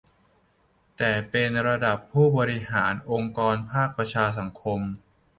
[0.97, 4.79] แต่เป็นระดับผู้บริหารองค์กรภาคประชาสังคม